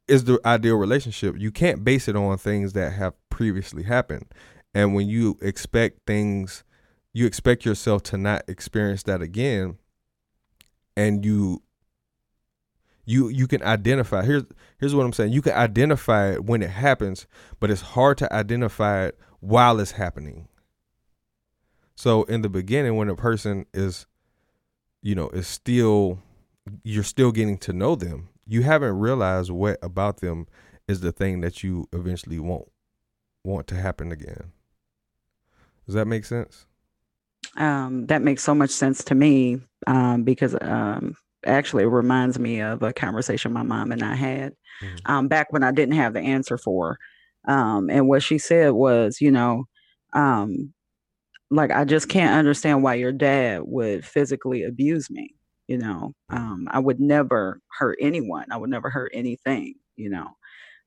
[0.08, 1.38] is the ideal relationship.
[1.38, 4.26] You can't base it on things that have previously happened.
[4.74, 6.64] And when you expect things,
[7.12, 9.78] you expect yourself to not experience that again.
[10.96, 11.62] And you
[13.04, 14.44] you you can identify here's
[14.78, 15.32] here's what I'm saying.
[15.32, 17.26] You can identify it when it happens,
[17.60, 20.48] but it's hard to identify it while it's happening.
[21.94, 24.06] So in the beginning when a person is
[25.02, 26.18] you know, is still
[26.82, 28.28] you're still getting to know them.
[28.44, 30.46] You haven't realized what about them
[30.88, 32.68] is the thing that you eventually won't
[33.44, 34.50] want to happen again.
[35.86, 36.66] Does that make sense?
[37.56, 41.14] Um, that makes so much sense to me um, because um,
[41.46, 45.00] actually it reminds me of a conversation my mom and I had Mhm.
[45.08, 46.88] um, back when I didn't have the answer for.
[46.94, 46.98] her.
[47.46, 49.64] Um, and what she said was, you know,
[50.12, 50.72] um,
[51.50, 55.34] like I just can't understand why your dad would physically abuse me.
[55.68, 58.46] You know, um, I would never hurt anyone.
[58.52, 59.74] I would never hurt anything.
[59.96, 60.28] You know,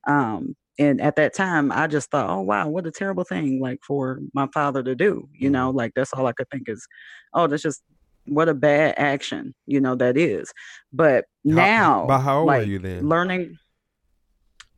[0.06, 3.80] um, and at that time, I just thought, oh wow, what a terrible thing like
[3.86, 5.28] for my father to do.
[5.32, 6.86] You know, like that's all I could think is,
[7.34, 7.82] oh, that's just
[8.26, 9.54] what a bad action.
[9.66, 10.52] You know, that is.
[10.92, 13.08] But How- now, About how old like, were you then?
[13.08, 13.58] learning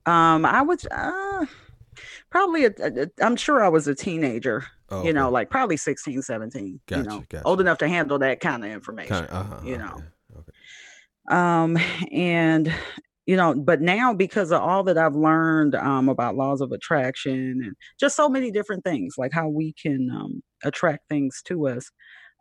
[0.07, 1.47] um i was uh
[2.33, 5.33] probably a, a, i'm sure i was a teenager Oh, you know okay.
[5.33, 7.47] like probably 16 17 Gotcha, you know gotcha.
[7.47, 10.03] old enough to handle that kind of information Kinda- uh-huh, you know
[10.39, 10.53] okay.
[11.31, 11.79] um
[12.11, 12.75] and
[13.25, 17.61] you know, but now because of all that I've learned um, about laws of attraction
[17.65, 21.89] and just so many different things, like how we can um, attract things to us,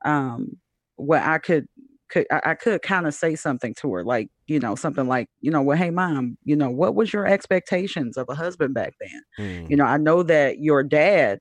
[0.06, 0.58] um,
[0.96, 1.68] where I could
[2.12, 5.28] could I, I could kind of say something to her, like you know, something like
[5.40, 8.94] you know, well, hey, mom, you know, what was your expectations of a husband back
[9.00, 9.22] then?
[9.40, 9.70] Mm.
[9.70, 11.40] You know, I know that your dad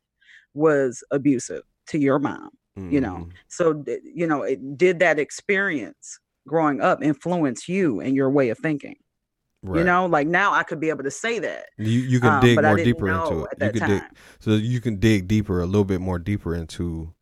[0.54, 2.50] was abusive to your mom.
[2.76, 3.32] You know, Mhm.
[3.48, 8.58] so you know, it, did that experience growing up influence you and your way of
[8.58, 8.94] thinking?
[9.62, 9.78] right.
[9.80, 11.66] You know, like now I could be able to say that.
[11.76, 13.48] you you can um, dig I more deeper into it.
[13.60, 13.88] You can time.
[13.90, 14.02] dig
[14.38, 17.12] so you can dig deeper, a little bit more deeper into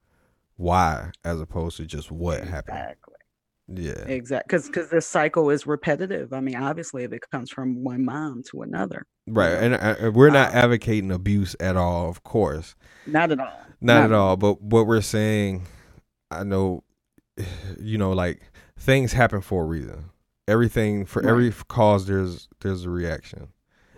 [0.56, 2.78] why, as opposed to just what happened.
[2.78, 3.07] Exactly.
[3.70, 4.46] Yeah, Exactly.
[4.48, 6.32] Because because this cycle is repetitive.
[6.32, 9.52] I mean, obviously, if it comes from one mom to another, right.
[9.52, 12.74] And, uh, we're not um, advocating abuse at all, of course.
[13.06, 13.52] not at all.
[13.80, 15.64] not at all but what we're saying
[16.30, 16.82] i know
[17.80, 18.40] you know like
[18.78, 20.06] things happen for a reason
[20.48, 21.30] everything for Right.
[21.30, 23.48] every cause there's there's a reaction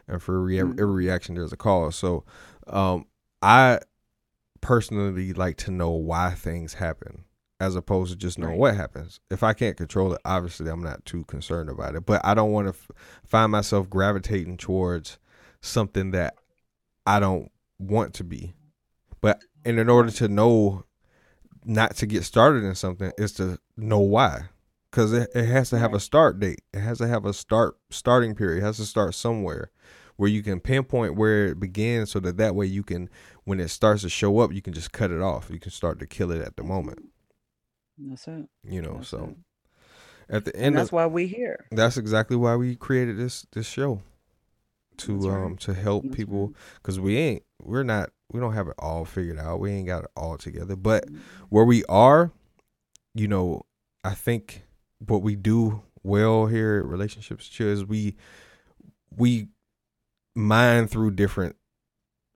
[0.09, 0.81] and for rea- Mhm.
[0.81, 2.25] every reaction there's a cause so
[2.67, 3.07] um
[3.41, 3.79] i
[4.61, 7.25] personally like to know why things happen
[7.61, 8.59] as opposed to just knowing Right.
[8.59, 9.21] what happens.
[9.31, 12.07] If i can't control it obviously i'm not too concerned about it.
[12.07, 12.91] But i don't want to f-
[13.25, 15.19] find myself gravitating towards
[15.61, 16.35] something that
[17.07, 18.55] i don't want to be.
[19.21, 20.85] But and in order to know
[21.65, 24.45] not to get started in something is to know why.
[24.91, 26.63] Because it, it has to have a start date.
[26.73, 28.59] It has to have a start starting period.
[28.63, 29.71] It has to start somewhere
[30.17, 33.09] where you can pinpoint where it begins so that that way you can
[33.45, 35.49] when it starts to show up you can just cut it off.
[35.51, 37.11] You can start to kill it at the moment
[38.09, 38.47] That's it.
[38.65, 39.35] you know That's so
[40.29, 40.35] it.
[40.35, 41.67] at the And end that's of why we here.
[41.71, 44.03] that's exactly why we created this this show
[44.99, 45.45] to right.
[45.45, 46.57] um to help That's people right.
[46.83, 50.05] because we ain't we're not we don't have it all figured out we ain't got
[50.05, 51.19] it all together but Mhm.
[51.49, 52.31] where we are
[53.15, 53.63] you know
[54.05, 54.63] i think
[55.07, 58.17] what we do well here at relationships Chill is we
[59.17, 59.49] we
[60.35, 61.57] mine through different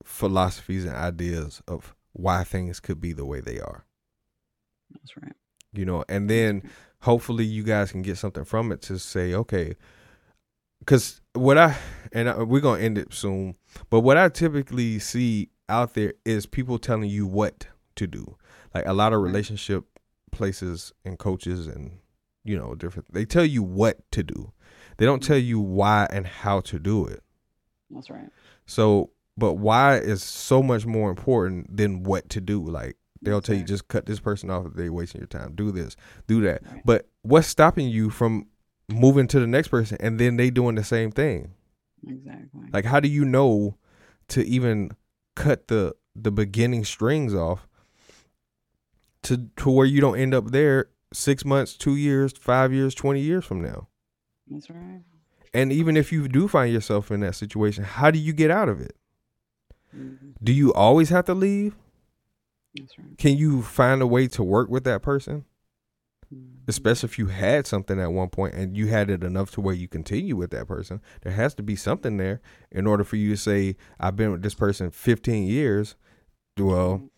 [0.04, 3.84] philosophies and ideas of why things could be the way they are
[4.90, 5.36] That's right.
[5.74, 6.62] You know and then
[7.00, 9.74] hopefully you guys can get something from it to say okay
[10.80, 11.76] because what i
[12.12, 13.56] and I, we're gonna end it soon
[13.90, 18.36] but what i typically see out there is people telling you what to do.
[18.74, 19.26] Like a lot of mm-hmm.
[19.26, 19.84] relationship
[20.32, 21.98] places and coaches and
[22.42, 24.52] you know different they tell you what to do.
[24.96, 27.22] They don't tell you why and how to do it.
[27.90, 28.28] That's right.
[28.66, 32.62] so but why is so much more important than what to do?
[32.62, 35.54] Like they'll tell you just cut this person off if they're wasting your time.
[35.54, 36.62] Do this do that.
[36.84, 38.46] But what's stopping you from
[38.92, 41.52] moving to the next person and then they doing the same thing?
[42.06, 42.68] Exactly.
[42.72, 43.76] like how do you know
[44.28, 44.90] to even
[45.36, 47.66] cut the the beginning strings off
[49.22, 53.20] to to where you don't end up there six months two years five years 20
[53.20, 53.88] years from now?
[54.50, 55.00] That's right.
[55.54, 58.68] and even if you do find yourself in that situation how do you get out
[58.68, 58.96] of it?
[59.96, 60.34] Mhm.
[60.42, 61.74] do you always have to leave
[62.76, 63.16] That's right.
[63.18, 65.44] can you find a way to work with that person
[66.32, 66.60] Mhm.
[66.66, 69.74] especially if you had something at one point and you had it enough to where
[69.74, 72.40] you continue with that person there has to be something there
[72.72, 75.96] in order for you to say i've been with this person 15 years
[76.58, 77.08] well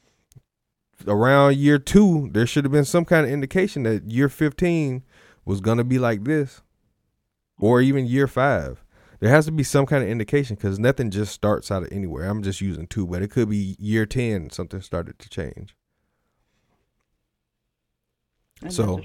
[1.07, 5.03] around year two there should have been some kind of indication that year 15
[5.45, 6.63] was going to be like this
[7.61, 8.83] or even year five
[9.21, 12.29] there has to be some kind of indication because nothing just starts out of anywhere
[12.29, 15.75] i'm just using two but it could be year 10 something started to change
[18.63, 19.01] And so-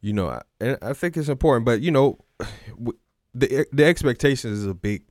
[0.00, 1.64] you know, I, and I think it's important.
[1.66, 2.18] But you know,
[3.34, 5.04] the the expectations is a big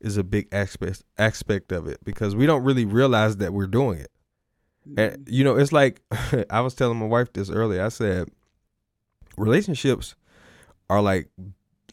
[0.00, 3.98] is a big aspect aspect of it because we don't really realize that we're doing
[4.00, 4.10] it.
[4.96, 5.32] And Mhm.
[5.32, 6.00] you know, it's like
[6.50, 7.84] I was telling my wife this earlier.
[7.84, 8.28] I said
[9.36, 10.14] relationships
[10.90, 11.30] are like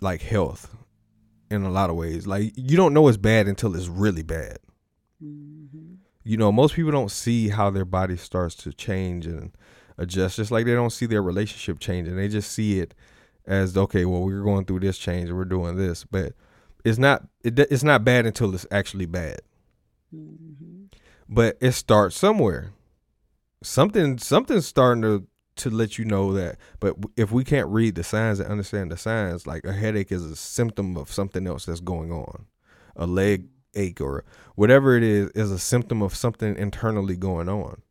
[0.01, 0.75] like health
[1.49, 2.27] in a lot of ways.
[2.27, 4.57] Like you don't know it's bad until it's really bad.
[5.23, 5.97] Mhm.
[6.23, 9.51] You know, most people don't see how their body starts to change and
[9.97, 12.15] adjust, just like they don't see their relationship changing.
[12.15, 12.93] They just see it
[13.45, 16.33] as okay, well, we're going through this change we're doing this, but
[16.83, 19.41] it's not it, it's not bad until it's actually bad.
[20.13, 20.87] Mhm.
[21.29, 22.71] But it starts somewhere.
[23.63, 25.27] Something something's starting to
[25.57, 26.57] to let you know that.
[26.79, 30.23] But if we can't read the signs and understand the signs, like a headache is
[30.23, 32.45] a symptom of something else that's going on.
[32.95, 34.23] A leg ache or
[34.55, 37.81] whatever it is is a symptom of something internally going on.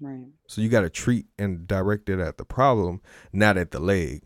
[0.00, 0.26] Right.
[0.46, 3.00] So you got to treat and direct it at the problem,
[3.32, 4.22] not at the leg.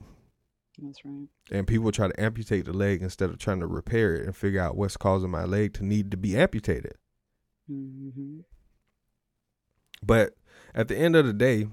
[0.79, 1.29] That's right.
[1.51, 4.61] And people try to amputate the leg instead of trying to repair it and figure
[4.61, 6.95] out what's causing my leg to need to be amputated.
[7.71, 8.41] Mm-hmm.
[10.03, 10.35] But
[10.75, 11.68] at the end of the day,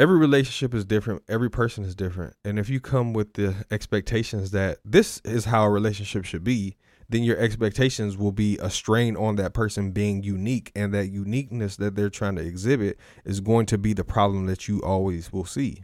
[0.00, 2.34] every relationship is different every person is different.
[2.44, 6.76] And if you come with the expectations that this is how a relationship should be
[7.10, 11.76] then your expectations will be a strain on that person being unique and that uniqueness
[11.76, 15.44] that they're trying to exhibit is going to be the problem that you always will
[15.44, 15.82] see.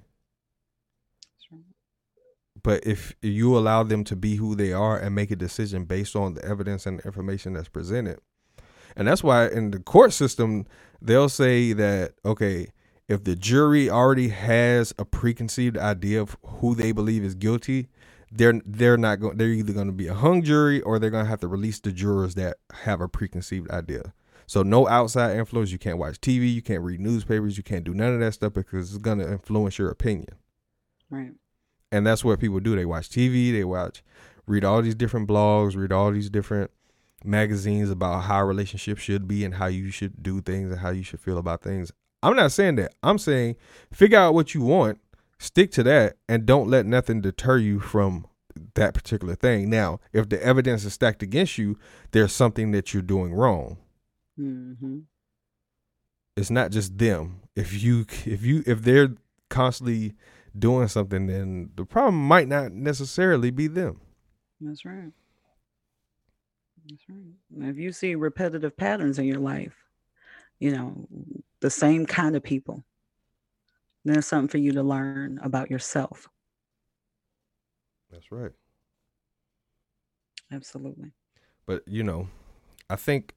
[2.63, 6.15] But if you allow them to be who they are and make a decision based
[6.15, 8.21] on the evidence and the information that's presented
[8.97, 10.65] and that's why in the court system
[11.03, 12.69] they'll say that okay
[13.09, 17.89] if the jury already has a preconceived idea of who they believe is guilty,
[18.31, 19.37] they're they're not going.
[19.37, 21.79] They're either going to be a hung jury or they're going to have to release
[21.81, 24.13] the jurors that have a preconceived idea.
[24.47, 25.71] So no outside influence.
[25.71, 26.53] You can't watch TV.
[26.53, 27.57] You can't read newspapers.
[27.57, 30.35] You can't do none of that stuff because it's going to influence your opinion.
[31.11, 31.33] Right.
[31.93, 32.77] And that's what people do.
[32.77, 33.53] They watch TV.
[33.53, 34.03] They watch,
[34.47, 36.71] read all these different blogs, read all these different
[37.25, 41.03] magazines about how relationships should be and how you should do things and how you
[41.03, 41.93] should feel about things.
[42.23, 42.95] I'm not saying that.
[43.03, 43.57] I'm saying
[43.93, 45.01] figure out what you want,
[45.39, 48.27] stick to that, and don't let nothing deter you from
[48.75, 49.71] that particular thing.
[49.71, 51.79] Now, if the evidence is stacked against you,
[52.13, 53.79] there's something that you're doing wrong.
[54.39, 55.01] Mm-hmm.
[56.37, 57.41] It's not just them.
[57.55, 59.15] If you if you if they're
[59.49, 60.15] constantly
[60.59, 64.01] doing something, then the problem might not necessarily be them.
[64.61, 65.13] That's right.
[66.89, 67.71] That's right.
[67.71, 69.75] If you see repetitive patterns in your life,
[70.59, 71.09] you know,
[71.67, 72.85] the same kind of people,
[74.05, 76.29] there's something for you to learn about yourself.
[78.09, 78.53] That's right.
[80.53, 81.11] Absolutely.
[81.67, 82.29] But, you know,
[82.89, 83.35] I think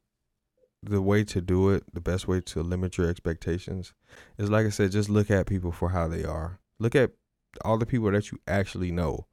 [0.83, 3.95] the way to do it, the best way to limit your expectations
[4.37, 6.59] is like I said, just look at people for how they are.
[6.77, 7.13] Look at
[7.65, 9.25] all the people that you actually know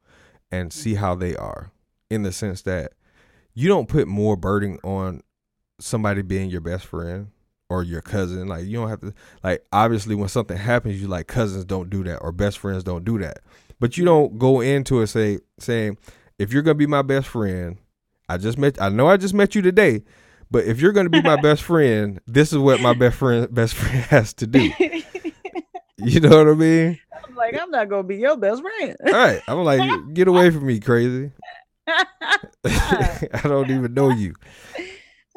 [0.51, 1.71] and see how they are
[2.09, 2.93] in the sense that
[3.53, 5.21] you don't put more burden on
[5.79, 7.27] somebody being your best friend
[7.69, 8.47] or your cousin.
[8.47, 9.13] Like you don't have to
[9.43, 13.05] like obviously when something happens, you like cousins don't do that or best friends don't
[13.05, 13.39] do that.
[13.79, 15.97] But you don't go into it say saying
[16.39, 17.77] if you're gonna be my best friend,
[18.29, 20.03] I just met I know I just met you today,
[20.49, 23.73] but if you're gonna be my best friend, this is what my best friend best
[23.75, 24.71] friend has to do.
[25.97, 26.99] you know what I mean?
[27.27, 28.95] I'm like, I'm not gonna be your best friend.
[29.05, 29.41] All right.
[29.47, 31.31] I'm like, get away from me, crazy.
[31.87, 34.33] I don't even know you.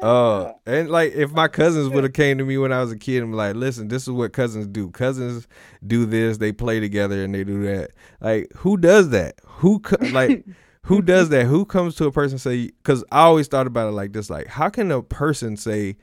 [0.01, 2.97] Uh, and like if my cousins would have came to me when I was a
[2.97, 4.89] kid and like, listen, this is what cousins do.
[4.89, 5.47] Cousins
[5.85, 7.91] do this, they play together and they do that.
[8.19, 9.35] Like, who does that?
[9.45, 9.81] Who
[10.11, 10.45] like
[10.83, 11.45] who does that?
[11.45, 12.67] Who comes to a person say?
[12.67, 15.97] Because I always thought about it like this: like, how can a person say?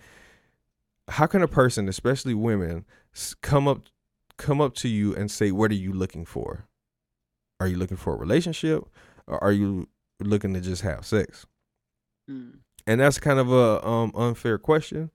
[1.09, 2.85] How can a person, especially women,
[3.43, 3.83] come up
[4.37, 6.69] come up to you and say, "What are you looking for?
[7.59, 8.85] Are you looking for a relationship,
[9.27, 9.89] or are you
[10.21, 11.47] looking to just have sex?"
[12.31, 12.59] Mm
[12.89, 15.11] and that's kind of a um, unfair question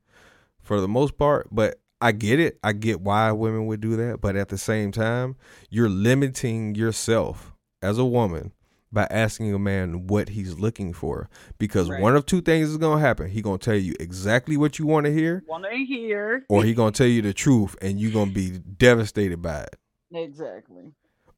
[0.61, 1.47] for the most part.
[1.51, 2.59] But I get it.
[2.63, 4.21] I get why women would do that.
[4.21, 5.35] But at the same time,
[5.71, 8.53] you're limiting yourself as a woman
[8.91, 11.99] by asking a man what he's looking for because right.
[11.99, 13.27] one of two things is gonna happen.
[13.27, 16.75] He gonna tell you exactly what you want to hear, want to hear, or he
[16.75, 19.75] gonna tell you the truth, and you're gonna be devastated by it.
[20.13, 20.91] Exactly.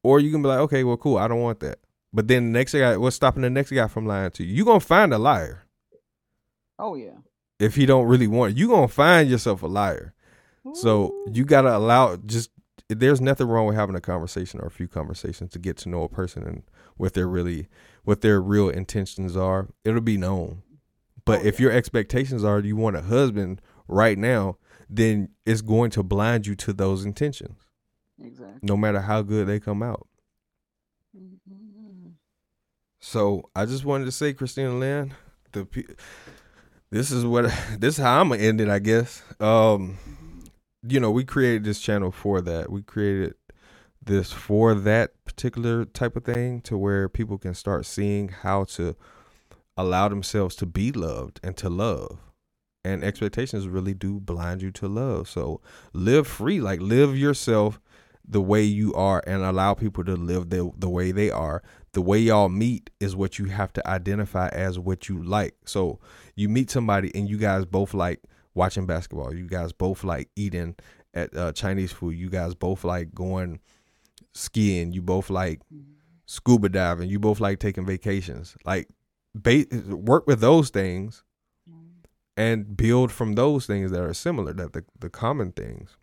[0.03, 1.79] Or you can be like, okay, well, cool, I don't want that.
[2.11, 4.53] But then the next guy, what's stopping the next guy from lying to you?
[4.53, 5.64] you're gonna find a liar.
[6.77, 7.17] Oh yeah.
[7.59, 10.13] If he don't really want, you gonna find yourself a liar.
[10.67, 10.75] Ooh.
[10.75, 12.51] So you gotta allow just.
[12.87, 16.03] There's nothing wrong with having a conversation or a few conversations to get to know
[16.03, 16.61] a person and
[16.97, 17.67] what their really,
[18.03, 19.69] what their real intentions are.
[19.83, 20.61] It'll be known.
[21.25, 21.63] But oh, if yeah.
[21.63, 24.57] your expectations are you want a husband right now,
[24.87, 27.57] then it's going to blind you to those intentions.
[28.21, 28.59] Exactly.
[28.61, 30.07] No matter how good they come out.
[31.17, 32.09] Mm-hmm.
[32.99, 35.15] So I just wanted to say, Christina Lynn,
[35.53, 35.67] the
[36.91, 37.45] this is what
[37.79, 39.23] this is how I'm gonna end it, I guess.
[39.39, 39.97] Um,
[40.87, 42.71] you know, we created this channel for that.
[42.71, 43.35] We created
[44.03, 48.95] this for that particular type of thing to where people can start seeing how to
[49.77, 52.19] allow themselves to be loved and to love.
[52.83, 55.27] And expectations really do blind you to love.
[55.27, 55.59] So
[55.91, 57.79] live free, like live yourself
[58.27, 61.61] the way you are and allow people to live the, the way they are.
[61.93, 65.55] The way y'all meet is what you have to identify as what you like.
[65.65, 65.99] So
[66.35, 68.21] you meet somebody and you guys both like
[68.53, 69.33] watching basketball.
[69.33, 70.75] You guys both like eating
[71.13, 72.15] at uh, Chinese food.
[72.15, 73.59] You guys both like going
[74.33, 74.91] skiing.
[74.91, 75.61] You both like
[76.25, 77.09] scuba diving.
[77.09, 78.57] You both like taking vacations.
[78.65, 78.89] Like
[79.33, 81.23] ba- work with those things
[82.37, 85.95] and build from those things that are similar, that the, the common things.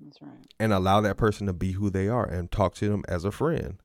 [0.00, 0.46] That's right.
[0.60, 3.32] And allow that person to be who they are and talk to them as a
[3.32, 3.78] friend.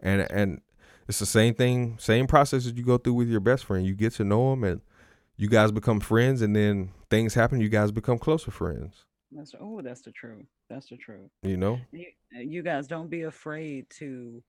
[0.00, 0.60] And and
[1.08, 3.86] it's the same thing, same process that you go through with your best friend.
[3.86, 4.80] You get to know them and
[5.36, 9.04] you guys become friends and then things happen, you guys become closer friends.
[9.32, 10.46] That's oh, that's the truth.
[10.68, 11.30] That's the truth.
[11.42, 14.42] You know, you, you guys don't be afraid to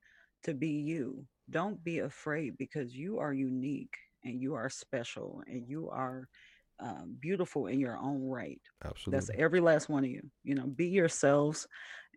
[0.44, 1.26] to be you.
[1.50, 6.28] Don't be afraid because you are unique and you are special and you are
[6.80, 8.62] um, beautiful in your own right.
[8.84, 9.18] Absolutely.
[9.20, 10.22] That's every last one of you.
[10.44, 11.68] You know, be yourselves.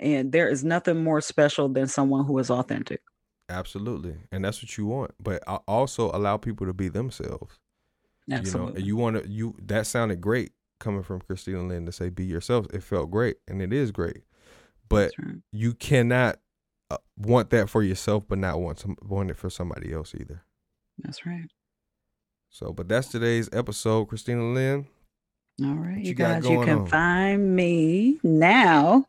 [0.01, 3.03] And there is nothing more special than someone who is authentic.
[3.49, 4.17] Absolutely.
[4.31, 5.13] And that's what you want.
[5.21, 7.59] But I also allow people to be themselves.
[8.31, 8.75] Absolutely.
[8.75, 12.09] You know, you want to, you, that sounded great coming from Christina Lynn to say
[12.09, 12.67] be yourself.
[12.73, 14.23] It felt great and it is great.
[14.89, 15.37] But right.
[15.53, 16.39] you cannot
[16.91, 20.45] uh, want that for yourself, but not want, some, want it for somebody else either.
[20.99, 21.51] That's right.
[22.53, 24.87] So, but that's today's episode, Christina Lynn.
[25.65, 26.87] All right, you, you guys, you can on?
[26.87, 29.07] find me now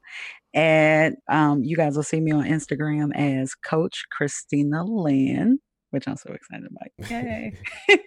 [0.54, 6.16] and um, you guys will see me on Instagram as Coach Christina Lynn, which I'm
[6.16, 6.88] so excited about.
[7.12, 7.58] Yay.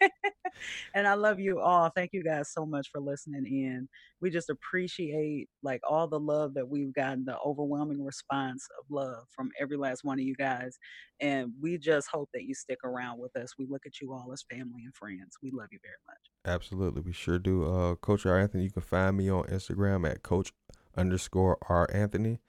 [0.94, 1.90] and I love you all.
[1.90, 3.88] Thank you guys so much for listening in.
[4.20, 9.24] We just appreciate like all the love that we've gotten, the overwhelming response of love
[9.34, 10.78] from every last one of you guys.
[11.20, 13.52] And we just hope that you stick around with us.
[13.59, 15.36] We look at you all as family and friends.
[15.42, 16.54] We love you very much.
[16.54, 17.02] Absolutely.
[17.02, 17.64] We sure do.
[17.64, 18.38] Uh, Coach R.
[18.38, 20.52] Anthony, you can find me on Instagram at Coach
[20.96, 22.40] underscore R Anthony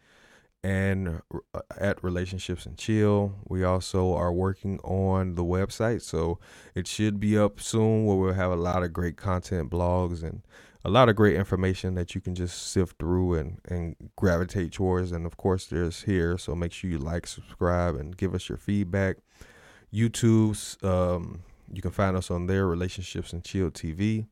[0.63, 1.21] and
[1.53, 3.35] uh, at relationships and chill.
[3.47, 6.39] We also are working on the website so
[6.75, 10.41] it should be up soon where we'll have a lot of great content blogs and
[10.83, 15.11] a lot of great information that you can just sift through and, and gravitate towards.
[15.11, 18.57] And of course there's here so make sure you like subscribe and give us your
[18.57, 19.17] feedback.
[19.93, 24.27] Youtube's um, you can find us on there relationships and chill tv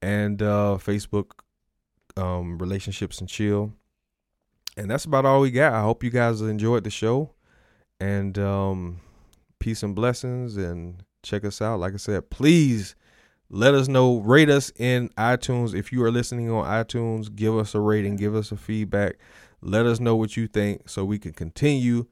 [0.00, 1.30] and uh, facebook
[2.16, 3.72] um, relationships and chill.
[4.76, 5.72] And that's about all we got.
[5.72, 7.30] I hope you guys enjoyed the show.
[8.00, 9.00] And um,
[9.58, 10.56] peace and blessings.
[10.56, 11.80] And check us out.
[11.80, 12.94] Like I said, please
[13.50, 14.18] let us know.
[14.18, 15.74] Rate us in iTunes.
[15.74, 19.16] If you are listening on iTunes, give us a rating, give us a feedback.
[19.60, 22.06] Let us know what you think so we can continue